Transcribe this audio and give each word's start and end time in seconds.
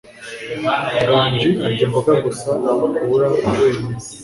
nganji 1.03 1.49
arya 1.65 1.81
imboga 1.85 2.13
gusa 2.25 2.49
akura 2.73 3.25
wenyine 3.33 3.95